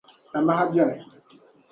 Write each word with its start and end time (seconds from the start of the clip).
Tamaha 0.31 0.65
beni. 0.75 1.05